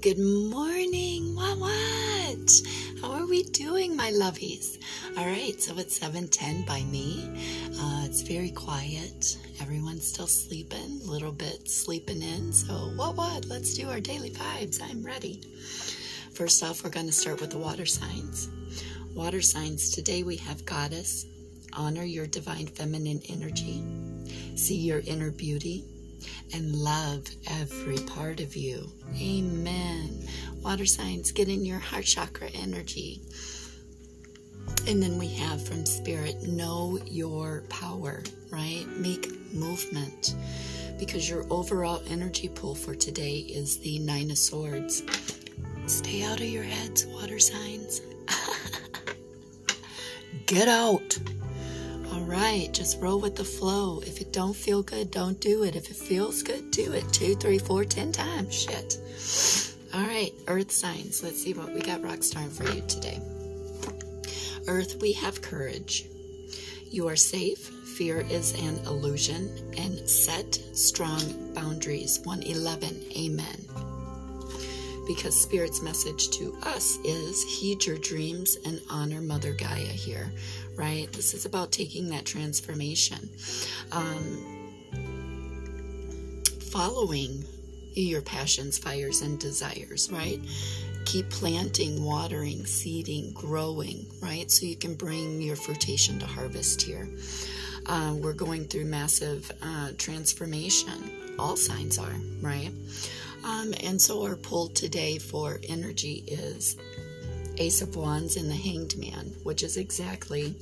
Good 0.00 0.18
morning. 0.18 1.36
What 1.36 1.56
what? 1.58 2.50
How 3.00 3.12
are 3.12 3.26
we 3.26 3.44
doing, 3.44 3.94
my 3.94 4.10
lovies? 4.10 4.78
All 5.16 5.24
right, 5.24 5.54
so 5.62 5.78
it's 5.78 6.00
7:10 6.00 6.66
by 6.66 6.82
me. 6.82 7.30
Uh, 7.78 8.02
it's 8.04 8.22
very 8.22 8.50
quiet. 8.50 9.38
Everyone's 9.60 10.04
still 10.08 10.26
sleeping, 10.26 11.00
a 11.06 11.10
little 11.10 11.30
bit 11.30 11.70
sleeping 11.70 12.22
in. 12.22 12.52
So 12.52 12.74
what 12.96 13.14
what? 13.14 13.44
Let's 13.44 13.74
do 13.74 13.88
our 13.88 14.00
daily 14.00 14.30
vibes. 14.30 14.82
I'm 14.82 15.04
ready. 15.04 15.42
First 16.32 16.64
off, 16.64 16.82
we're 16.82 16.90
going 16.90 17.06
to 17.06 17.12
start 17.12 17.40
with 17.40 17.50
the 17.50 17.58
water 17.58 17.86
signs. 17.86 18.48
Water 19.14 19.42
signs. 19.42 19.90
Today 19.90 20.24
we 20.24 20.36
have 20.38 20.66
Goddess. 20.66 21.24
Honor 21.72 22.02
your 22.04 22.26
divine 22.26 22.66
feminine 22.66 23.22
energy. 23.28 23.84
See 24.56 24.76
your 24.76 25.00
inner 25.06 25.30
beauty 25.30 25.84
and 26.52 26.74
love 26.74 27.26
every 27.48 27.98
part 27.98 28.40
of 28.40 28.56
you. 28.56 28.90
Amen. 29.20 30.26
Water 30.62 30.86
signs, 30.86 31.32
get 31.32 31.48
in 31.48 31.64
your 31.64 31.78
heart 31.78 32.04
chakra 32.04 32.48
energy. 32.54 33.20
And 34.86 35.02
then 35.02 35.18
we 35.18 35.28
have 35.34 35.66
from 35.66 35.86
Spirit, 35.86 36.42
know 36.42 36.98
your 37.06 37.62
power, 37.68 38.22
right? 38.50 38.86
Make 38.96 39.52
movement 39.52 40.34
because 40.98 41.28
your 41.28 41.44
overall 41.50 42.02
energy 42.08 42.48
pool 42.48 42.74
for 42.74 42.94
today 42.94 43.38
is 43.38 43.78
the 43.78 43.98
Nine 43.98 44.30
of 44.30 44.38
Swords. 44.38 45.02
Stay 45.86 46.22
out 46.22 46.40
of 46.40 46.46
your 46.46 46.62
heads, 46.62 47.06
water 47.06 47.38
signs. 47.38 48.00
Get 50.46 50.68
out. 50.68 51.18
Right, 52.26 52.72
just 52.72 53.00
roll 53.00 53.20
with 53.20 53.36
the 53.36 53.44
flow. 53.44 54.00
If 54.00 54.20
it 54.20 54.32
don't 54.32 54.56
feel 54.56 54.82
good, 54.82 55.10
don't 55.10 55.40
do 55.40 55.62
it. 55.62 55.76
If 55.76 55.90
it 55.90 55.96
feels 55.96 56.42
good, 56.42 56.70
do 56.70 56.92
it. 56.92 57.04
Two, 57.12 57.34
three, 57.34 57.58
four, 57.58 57.84
ten 57.84 58.12
times. 58.12 58.54
Shit. 58.54 58.98
All 59.92 60.00
right, 60.00 60.32
Earth 60.48 60.72
signs. 60.72 61.22
Let's 61.22 61.42
see 61.42 61.52
what 61.52 61.72
we 61.72 61.80
got 61.80 62.02
rock 62.02 62.22
starring 62.22 62.50
for 62.50 62.64
you 62.64 62.82
today. 62.88 63.20
Earth, 64.66 64.96
we 65.00 65.12
have 65.12 65.42
courage. 65.42 66.06
You 66.90 67.08
are 67.08 67.16
safe. 67.16 67.58
Fear 67.96 68.20
is 68.30 68.54
an 68.54 68.78
illusion. 68.86 69.50
And 69.76 70.08
set 70.08 70.54
strong 70.54 71.52
boundaries. 71.54 72.20
111. 72.24 73.02
Amen 73.16 73.63
because 75.06 75.38
Spirit's 75.40 75.82
message 75.82 76.30
to 76.30 76.56
us 76.62 76.98
is 77.04 77.42
heed 77.44 77.84
your 77.84 77.98
dreams 77.98 78.56
and 78.64 78.80
honor 78.90 79.20
Mother 79.20 79.52
Gaia 79.52 79.78
here, 79.78 80.32
right? 80.76 81.12
This 81.12 81.34
is 81.34 81.44
about 81.44 81.72
taking 81.72 82.08
that 82.10 82.24
transformation. 82.24 83.28
Um, 83.92 84.64
following 86.70 87.44
your 87.94 88.22
passions, 88.22 88.78
fires, 88.78 89.22
and 89.22 89.38
desires, 89.38 90.10
right? 90.10 90.40
Keep 91.04 91.30
planting, 91.30 92.02
watering, 92.02 92.66
seeding, 92.66 93.32
growing, 93.32 94.06
right? 94.20 94.50
So 94.50 94.66
you 94.66 94.76
can 94.76 94.94
bring 94.94 95.40
your 95.40 95.56
fruitation 95.56 96.18
to 96.18 96.26
harvest 96.26 96.82
here. 96.82 97.08
Uh, 97.86 98.14
we're 98.16 98.32
going 98.32 98.64
through 98.64 98.86
massive 98.86 99.50
uh, 99.62 99.90
transformation. 99.98 101.10
All 101.38 101.56
signs 101.56 101.98
are, 101.98 102.16
right? 102.40 102.70
Um, 103.44 103.74
and 103.82 104.00
so 104.00 104.24
our 104.24 104.36
pull 104.36 104.68
today 104.68 105.18
for 105.18 105.60
energy 105.68 106.24
is 106.26 106.76
Ace 107.58 107.82
of 107.82 107.94
Wands 107.94 108.36
and 108.36 108.50
the 108.50 108.54
Hanged 108.54 108.96
Man, 108.96 109.34
which 109.42 109.62
is 109.62 109.76
exactly 109.76 110.56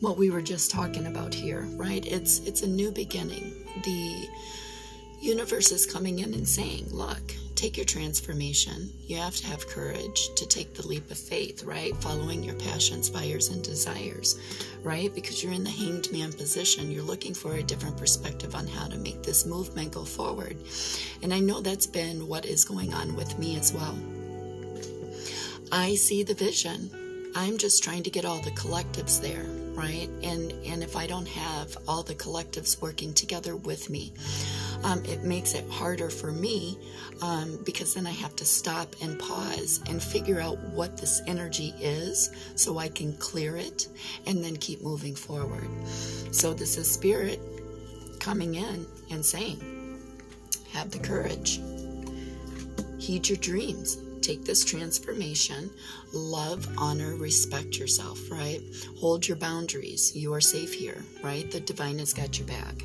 what 0.00 0.18
we 0.18 0.30
were 0.30 0.42
just 0.42 0.70
talking 0.70 1.06
about 1.06 1.32
here, 1.32 1.62
right? 1.76 2.04
It's 2.04 2.40
it's 2.40 2.62
a 2.62 2.66
new 2.66 2.90
beginning. 2.90 3.54
The 3.84 4.28
universe 5.20 5.72
is 5.72 5.86
coming 5.86 6.20
in 6.20 6.34
and 6.34 6.48
saying, 6.48 6.88
"Look, 6.90 7.34
take 7.58 7.76
your 7.76 7.86
transformation. 7.86 8.88
You 9.08 9.16
have 9.16 9.34
to 9.36 9.46
have 9.46 9.66
courage 9.66 10.32
to 10.36 10.46
take 10.46 10.74
the 10.74 10.86
leap 10.86 11.10
of 11.10 11.18
faith, 11.18 11.64
right? 11.64 11.96
Following 11.96 12.44
your 12.44 12.54
passions, 12.54 13.08
fires, 13.08 13.48
and 13.48 13.60
desires, 13.64 14.38
right? 14.84 15.12
Because 15.12 15.42
you're 15.42 15.52
in 15.52 15.64
the 15.64 15.70
hanged 15.70 16.12
man 16.12 16.32
position. 16.32 16.92
You're 16.92 17.02
looking 17.02 17.34
for 17.34 17.56
a 17.56 17.62
different 17.64 17.96
perspective 17.96 18.54
on 18.54 18.68
how 18.68 18.86
to 18.86 18.96
make 18.96 19.24
this 19.24 19.44
movement 19.44 19.90
go 19.90 20.04
forward. 20.04 20.56
And 21.20 21.34
I 21.34 21.40
know 21.40 21.60
that's 21.60 21.86
been 21.86 22.28
what 22.28 22.46
is 22.46 22.64
going 22.64 22.94
on 22.94 23.16
with 23.16 23.36
me 23.40 23.58
as 23.58 23.72
well. 23.72 23.98
I 25.72 25.96
see 25.96 26.22
the 26.22 26.34
vision. 26.34 26.90
I'm 27.34 27.58
just 27.58 27.82
trying 27.82 28.04
to 28.04 28.10
get 28.10 28.24
all 28.24 28.40
the 28.40 28.52
collectives 28.52 29.20
there, 29.20 29.44
right? 29.74 30.08
And 30.22 30.52
and 30.64 30.82
if 30.82 30.94
I 30.94 31.08
don't 31.08 31.28
have 31.28 31.76
all 31.88 32.04
the 32.04 32.14
collectives 32.14 32.80
working 32.80 33.12
together 33.14 33.56
with 33.56 33.90
me, 33.90 34.12
um, 34.84 35.04
it 35.04 35.24
makes 35.24 35.54
it 35.54 35.68
harder 35.70 36.10
for 36.10 36.30
me 36.30 36.78
um, 37.22 37.58
because 37.64 37.94
then 37.94 38.06
I 38.06 38.12
have 38.12 38.36
to 38.36 38.44
stop 38.44 38.94
and 39.02 39.18
pause 39.18 39.80
and 39.88 40.02
figure 40.02 40.40
out 40.40 40.58
what 40.68 40.96
this 40.96 41.20
energy 41.26 41.74
is 41.80 42.30
so 42.54 42.78
I 42.78 42.88
can 42.88 43.16
clear 43.16 43.56
it 43.56 43.88
and 44.26 44.42
then 44.42 44.56
keep 44.56 44.82
moving 44.82 45.14
forward. 45.14 45.68
So, 46.30 46.54
this 46.54 46.76
is 46.76 46.90
spirit 46.90 47.40
coming 48.20 48.56
in 48.56 48.86
and 49.10 49.24
saying, 49.24 49.60
have 50.72 50.90
the 50.90 50.98
courage, 50.98 51.60
heed 52.98 53.28
your 53.28 53.38
dreams. 53.38 53.98
Take 54.20 54.44
this 54.44 54.62
transformation, 54.62 55.70
love, 56.12 56.68
honor, 56.76 57.16
respect 57.16 57.78
yourself, 57.78 58.30
right? 58.30 58.60
Hold 59.00 59.26
your 59.26 59.38
boundaries. 59.38 60.14
You 60.14 60.34
are 60.34 60.40
safe 60.40 60.74
here, 60.74 61.02
right? 61.22 61.50
The 61.50 61.60
divine 61.60 61.98
has 62.00 62.12
got 62.12 62.38
your 62.38 62.46
back. 62.46 62.82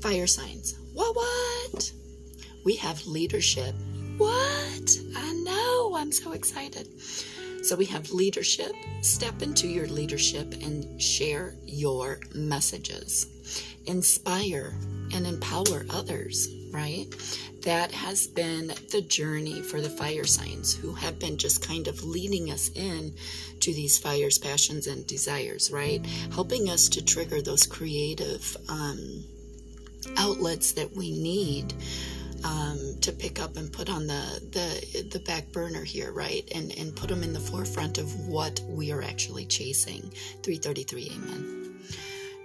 Fire 0.00 0.26
signs. 0.26 0.78
What, 0.92 1.14
what? 1.16 1.92
We 2.64 2.76
have 2.76 3.06
leadership. 3.06 3.74
What? 4.16 4.98
I 5.16 5.32
know. 5.44 5.94
I'm 5.96 6.12
so 6.12 6.32
excited. 6.32 6.88
So 7.62 7.76
we 7.76 7.86
have 7.86 8.10
leadership. 8.10 8.72
Step 9.02 9.42
into 9.42 9.68
your 9.68 9.86
leadership 9.86 10.54
and 10.62 11.00
share 11.00 11.54
your 11.64 12.20
messages. 12.34 13.26
Inspire 13.86 14.74
and 15.12 15.26
empower 15.26 15.84
others, 15.90 16.48
right? 16.70 17.06
That 17.62 17.90
has 17.92 18.26
been 18.26 18.68
the 18.90 19.02
journey 19.02 19.62
for 19.62 19.80
the 19.80 19.90
fire 19.90 20.24
signs 20.24 20.74
who 20.74 20.92
have 20.94 21.18
been 21.18 21.36
just 21.36 21.66
kind 21.66 21.88
of 21.88 22.04
leading 22.04 22.50
us 22.50 22.70
in 22.74 23.14
to 23.60 23.72
these 23.72 23.98
fires, 23.98 24.38
passions, 24.38 24.86
and 24.86 25.06
desires, 25.06 25.70
right? 25.72 26.04
Helping 26.32 26.70
us 26.70 26.88
to 26.90 27.04
trigger 27.04 27.42
those 27.42 27.66
creative, 27.66 28.56
um, 28.68 29.24
outlets 30.16 30.72
that 30.72 30.94
we 30.94 31.10
need 31.10 31.74
um, 32.44 32.96
to 33.00 33.12
pick 33.12 33.40
up 33.40 33.56
and 33.56 33.72
put 33.72 33.90
on 33.90 34.06
the, 34.06 34.40
the 34.52 35.08
the 35.10 35.20
back 35.20 35.50
burner 35.52 35.84
here, 35.84 36.12
right? 36.12 36.48
And 36.54 36.72
and 36.78 36.94
put 36.94 37.08
them 37.08 37.22
in 37.22 37.32
the 37.32 37.40
forefront 37.40 37.98
of 37.98 38.28
what 38.28 38.60
we 38.68 38.92
are 38.92 39.02
actually 39.02 39.46
chasing. 39.46 40.12
333, 40.42 41.12
amen. 41.16 41.80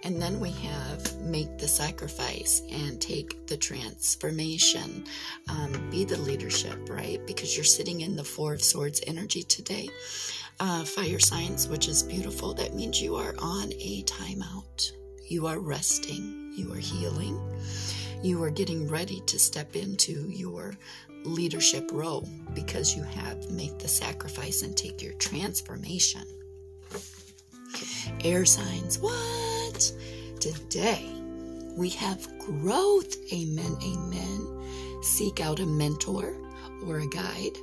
And 0.05 0.21
then 0.21 0.39
we 0.41 0.51
have 0.51 1.17
make 1.21 1.57
the 1.57 1.67
sacrifice 1.67 2.61
and 2.69 2.99
take 2.99 3.47
the 3.47 3.55
transformation, 3.55 5.05
um, 5.47 5.89
be 5.89 6.03
the 6.03 6.17
leadership, 6.17 6.89
right? 6.89 7.25
Because 7.25 7.55
you're 7.55 7.63
sitting 7.63 8.01
in 8.01 8.17
the 8.17 8.23
Four 8.23 8.53
of 8.53 8.61
Swords 8.61 9.01
energy 9.07 9.43
today. 9.43 9.89
Uh, 10.59 10.83
fire 10.83 11.19
signs, 11.19 11.67
which 11.67 11.87
is 11.87 12.03
beautiful. 12.03 12.53
That 12.53 12.73
means 12.73 13.01
you 13.01 13.15
are 13.15 13.33
on 13.39 13.71
a 13.71 14.03
timeout. 14.03 14.91
You 15.28 15.47
are 15.47 15.59
resting 15.59 16.44
you 16.56 16.72
are 16.73 16.78
healing, 16.78 17.39
you 18.22 18.41
are 18.44 18.50
getting 18.50 18.88
ready 18.88 19.22
to 19.22 19.39
step 19.39 19.75
into 19.75 20.29
your 20.29 20.75
leadership 21.23 21.89
role 21.91 22.28
because 22.53 22.95
you 22.95 23.03
have 23.03 23.50
made 23.50 23.79
the 23.79 23.88
sacrifice 23.88 24.62
and 24.62 24.75
take 24.75 25.01
your 25.01 25.13
transformation. 25.13 26.23
Air 28.24 28.45
signs, 28.45 29.00
what? 29.00 29.92
Today 30.39 31.09
we 31.75 31.89
have 31.89 32.27
growth. 32.38 33.15
Amen, 33.33 33.77
amen. 33.83 35.01
Seek 35.01 35.39
out 35.42 35.59
a 35.59 35.65
mentor 35.65 36.36
or 36.86 37.00
a 37.00 37.07
guide 37.07 37.57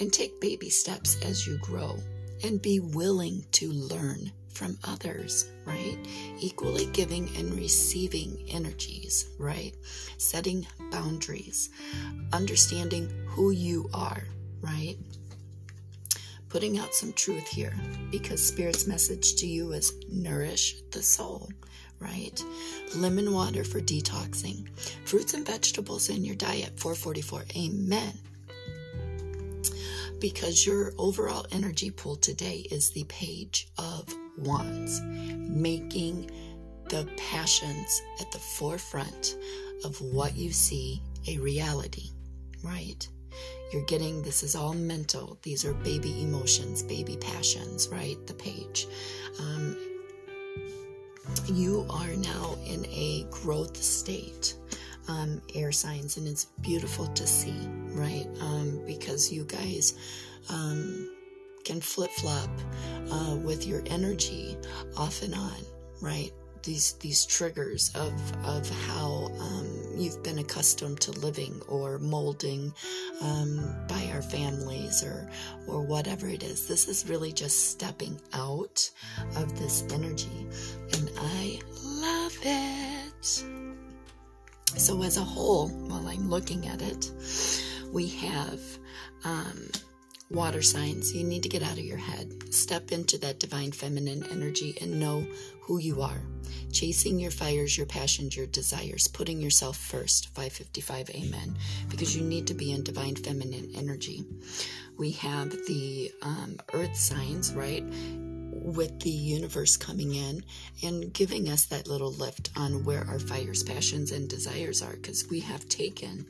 and 0.00 0.12
take 0.12 0.40
baby 0.40 0.70
steps 0.70 1.22
as 1.24 1.46
you 1.46 1.58
grow 1.58 1.96
and 2.42 2.60
be 2.60 2.80
willing 2.80 3.44
to 3.52 3.70
learn 3.70 4.32
from 4.54 4.78
others, 4.84 5.50
right? 5.64 5.98
Equally 6.38 6.86
giving 6.86 7.28
and 7.36 7.52
receiving 7.54 8.44
energies, 8.48 9.28
right? 9.38 9.74
Setting 10.16 10.66
boundaries, 10.90 11.70
understanding 12.32 13.10
who 13.26 13.50
you 13.50 13.88
are, 13.92 14.22
right? 14.60 14.96
Putting 16.48 16.78
out 16.78 16.94
some 16.94 17.12
truth 17.12 17.48
here 17.48 17.74
because 18.10 18.44
Spirit's 18.44 18.86
message 18.86 19.34
to 19.36 19.46
you 19.46 19.72
is 19.72 19.92
nourish 20.08 20.76
the 20.92 21.02
soul, 21.02 21.50
right? 21.98 22.42
Lemon 22.94 23.32
water 23.32 23.64
for 23.64 23.80
detoxing, 23.80 24.68
fruits 25.04 25.34
and 25.34 25.44
vegetables 25.44 26.08
in 26.08 26.24
your 26.24 26.36
diet, 26.36 26.78
444. 26.78 27.44
Amen 27.56 28.12
because 30.20 30.64
your 30.64 30.94
overall 30.96 31.44
energy 31.52 31.90
pool 31.90 32.16
today 32.16 32.66
is 32.70 32.90
the 32.90 33.04
page 33.04 33.68
of 33.76 34.06
wands, 34.38 35.00
making 35.02 36.30
the 36.88 37.08
passions 37.16 38.02
at 38.20 38.30
the 38.32 38.38
forefront 38.38 39.36
of 39.84 40.00
what 40.00 40.36
you 40.36 40.52
see 40.52 41.02
a 41.28 41.38
reality, 41.38 42.10
right? 42.62 43.08
You're 43.72 43.84
getting 43.84 44.22
this 44.22 44.42
is 44.42 44.54
all 44.54 44.74
mental. 44.74 45.38
These 45.42 45.64
are 45.64 45.74
baby 45.74 46.22
emotions, 46.22 46.82
baby 46.82 47.16
passions, 47.16 47.88
right? 47.88 48.16
The 48.26 48.34
page. 48.34 48.86
Um, 49.40 49.76
you 51.46 51.86
are 51.90 52.12
now 52.16 52.56
in 52.66 52.84
a 52.86 53.26
growth 53.30 53.76
state. 53.76 54.56
Um, 55.06 55.42
air 55.54 55.70
signs, 55.70 56.16
and 56.16 56.26
it's 56.26 56.46
beautiful 56.62 57.08
to 57.08 57.26
see, 57.26 57.68
right? 57.88 58.26
Um, 58.40 58.80
because 58.86 59.30
you 59.30 59.44
guys 59.44 59.92
um, 60.48 61.10
can 61.64 61.80
flip 61.80 62.10
flop 62.12 62.48
uh, 63.14 63.36
with 63.36 63.66
your 63.66 63.82
energy 63.86 64.56
off 64.96 65.22
and 65.22 65.34
on, 65.34 65.60
right? 66.00 66.32
These 66.64 66.94
these 66.94 67.26
triggers 67.26 67.92
of 67.94 68.14
of 68.44 68.68
how 68.88 69.30
um, 69.38 69.68
you've 69.96 70.22
been 70.22 70.38
accustomed 70.38 70.98
to 71.02 71.12
living 71.12 71.60
or 71.68 71.98
molding 71.98 72.72
um, 73.20 73.74
by 73.86 74.10
our 74.14 74.22
families 74.22 75.04
or 75.04 75.30
or 75.68 75.82
whatever 75.82 76.26
it 76.26 76.42
is. 76.42 76.66
This 76.66 76.88
is 76.88 77.08
really 77.08 77.32
just 77.32 77.70
stepping 77.70 78.18
out 78.32 78.90
of 79.36 79.58
this 79.58 79.84
energy, 79.92 80.46
and 80.94 81.10
I 81.18 81.60
love 81.82 82.36
it. 82.42 83.44
So 84.76 85.02
as 85.02 85.18
a 85.18 85.24
whole, 85.34 85.68
while 85.68 86.08
I'm 86.08 86.30
looking 86.30 86.66
at 86.66 86.80
it, 86.82 87.12
we 87.92 88.08
have. 88.08 88.60
Um, 89.24 89.68
water 90.34 90.62
signs, 90.62 91.14
you 91.14 91.24
need 91.24 91.42
to 91.44 91.48
get 91.48 91.62
out 91.62 91.78
of 91.78 91.84
your 91.84 91.96
head. 91.96 92.52
Step 92.52 92.92
into 92.92 93.16
that 93.18 93.38
divine 93.38 93.72
feminine 93.72 94.24
energy 94.30 94.76
and 94.80 94.98
know 94.98 95.26
who 95.60 95.78
you 95.78 96.02
are. 96.02 96.20
Chasing 96.72 97.20
your 97.20 97.30
fires, 97.30 97.76
your 97.78 97.86
passions, 97.86 98.36
your 98.36 98.46
desires, 98.46 99.06
putting 99.06 99.40
yourself 99.40 99.76
first. 99.76 100.28
555 100.34 101.10
Amen. 101.10 101.56
Because 101.88 102.16
you 102.16 102.24
need 102.24 102.48
to 102.48 102.54
be 102.54 102.72
in 102.72 102.82
divine 102.82 103.14
feminine 103.14 103.70
energy. 103.76 104.24
We 104.98 105.12
have 105.12 105.50
the 105.50 106.10
um, 106.22 106.58
earth 106.72 106.96
signs, 106.96 107.54
right? 107.54 107.84
With 108.64 108.98
the 109.00 109.10
universe 109.10 109.76
coming 109.76 110.14
in 110.14 110.42
and 110.82 111.12
giving 111.12 111.48
us 111.50 111.66
that 111.66 111.86
little 111.86 112.12
lift 112.12 112.50
on 112.56 112.84
where 112.84 113.04
our 113.08 113.18
fires, 113.18 113.62
passions, 113.62 114.10
and 114.10 114.28
desires 114.28 114.82
are 114.82 114.94
because 114.94 115.28
we 115.30 115.40
have 115.40 115.68
taken 115.68 116.26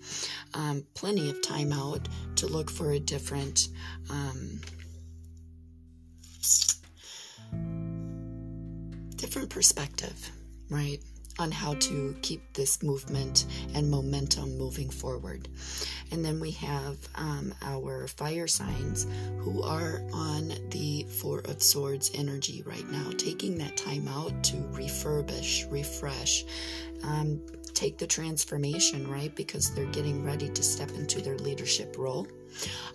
um, 0.52 0.84
plenty 0.94 1.31
of 1.31 1.40
time 1.42 1.72
out 1.72 2.08
to 2.36 2.46
look 2.46 2.70
for 2.70 2.90
a 2.90 2.98
different. 2.98 3.69
Um, 4.10 4.60
different 9.16 9.48
perspective, 9.48 10.31
right? 10.69 10.98
On 11.38 11.50
how 11.50 11.75
to 11.75 12.16
keep 12.22 12.52
this 12.52 12.82
movement 12.82 13.46
and 13.75 13.90
momentum 13.90 14.56
moving 14.56 14.88
forward. 14.88 15.48
And 16.10 16.25
then 16.25 16.38
we 16.40 16.52
have 16.52 16.96
um, 17.16 17.54
our 17.62 18.06
fire 18.06 18.46
signs 18.46 19.06
who 19.38 19.62
are 19.62 20.02
on 20.12 20.52
the 20.70 21.06
Four 21.20 21.40
of 21.40 21.62
Swords 21.62 22.10
energy 22.14 22.62
right 22.64 22.88
now, 22.90 23.10
taking 23.16 23.58
that 23.58 23.76
time 23.76 24.06
out 24.08 24.44
to 24.44 24.56
refurbish, 24.72 25.70
refresh, 25.70 26.44
um, 27.02 27.40
take 27.75 27.98
the 27.98 28.06
transformation, 28.06 29.10
right? 29.10 29.34
Because 29.34 29.75
they're 29.75 29.84
getting 29.86 30.25
ready 30.25 30.48
to 30.48 30.62
step 30.62 30.90
into 30.92 31.20
their 31.20 31.36
leadership 31.38 31.96
role 31.98 32.28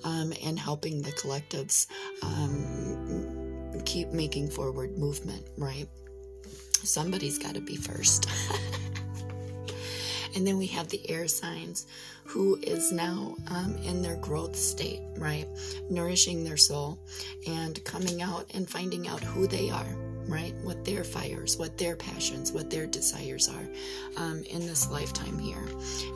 um, 0.04 0.34
and 0.44 0.58
helping 0.58 1.02
the 1.02 1.12
collectives 1.12 1.88
um, 2.24 3.82
keep 3.86 4.10
making 4.10 4.50
forward 4.50 4.98
movement, 4.98 5.48
right? 5.58 5.88
Somebody's 6.88 7.38
got 7.38 7.56
to 7.56 7.62
be 7.62 7.76
first. 7.76 8.30
and 10.36 10.46
then 10.46 10.58
we 10.58 10.68
have 10.68 10.88
the 10.90 11.10
air 11.10 11.28
signs 11.28 11.88
who 12.26 12.58
is 12.62 12.92
now 12.92 13.36
um, 13.48 13.76
in 13.84 14.02
their 14.02 14.18
growth 14.18 14.56
state, 14.56 15.02
right? 15.18 15.48
Nourishing 15.90 16.44
their 16.44 16.58
soul 16.58 17.00
and 17.48 17.84
coming 17.86 18.22
out 18.22 18.50
and 18.54 18.70
finding 18.70 19.08
out 19.08 19.24
who 19.24 19.48
they 19.48 19.70
are, 19.70 19.96
right? 20.28 20.54
What 20.62 20.86
their 20.86 21.04
fires, 21.04 21.58
what 21.58 21.78
their 21.78 21.96
passions, 21.96 22.52
what 22.52 22.70
their 22.70 22.86
desires 22.86 23.50
are 23.50 23.68
um, 24.24 24.44
in 24.44 24.60
this 24.68 24.90
lifetime 24.92 25.40
here. 25.40 25.66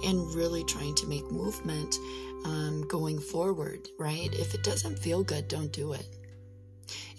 And 0.06 0.33
really 0.36 0.63
trying 0.65 0.94
to 0.95 1.07
make 1.07 1.30
movement 1.31 1.95
um, 2.45 2.86
going 2.88 3.19
forward, 3.19 3.89
right? 3.98 4.30
If 4.33 4.54
it 4.54 4.63
doesn't 4.63 5.00
feel 5.00 5.24
good, 5.24 5.48
don't 5.48 5.71
do 5.71 5.94
it. 5.94 6.06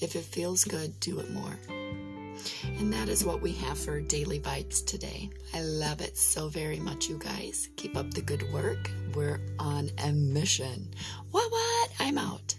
If 0.00 0.14
it 0.14 0.24
feels 0.24 0.64
good, 0.64 1.00
do 1.00 1.18
it 1.18 1.30
more. 1.32 1.58
And 2.78 2.92
that 2.92 3.08
is 3.08 3.24
what 3.24 3.40
we 3.40 3.52
have 3.52 3.78
for 3.78 4.00
Daily 4.00 4.40
Vibes 4.40 4.84
today. 4.84 5.30
I 5.52 5.62
love 5.62 6.00
it 6.00 6.16
so 6.16 6.48
very 6.48 6.78
much, 6.80 7.08
you 7.08 7.18
guys. 7.18 7.68
Keep 7.76 7.96
up 7.96 8.12
the 8.12 8.22
good 8.22 8.50
work. 8.52 8.90
We're 9.14 9.40
on 9.58 9.90
a 10.04 10.12
mission. 10.12 10.88
What, 11.30 11.50
what? 11.50 11.90
I'm 12.00 12.18
out. 12.18 12.53